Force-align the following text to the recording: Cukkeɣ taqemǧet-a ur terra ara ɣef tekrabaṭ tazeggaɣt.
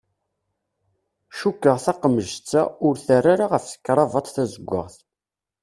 Cukkeɣ 1.37 1.77
taqemǧet-a 1.85 2.61
ur 2.87 2.95
terra 3.05 3.31
ara 3.33 3.45
ɣef 3.53 3.63
tekrabaṭ 3.67 4.27
tazeggaɣt. 4.35 4.95